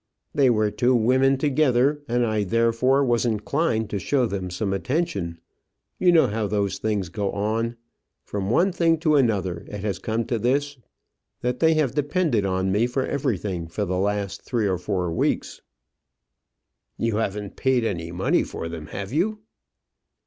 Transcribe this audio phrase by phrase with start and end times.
[0.33, 5.37] "They were two women together, and I therefore was inclined to show them some attention.
[5.99, 7.77] You know how those things go on.
[8.25, 10.75] From one thing to another it has come to this,
[11.41, 15.61] that they have depended on me for everything for the last three or four weeks."
[16.97, 19.41] "You haven't paid any money for them, have you?"